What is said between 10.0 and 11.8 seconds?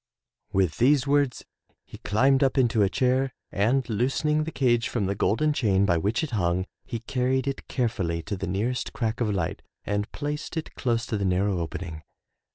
placed it close to the narrow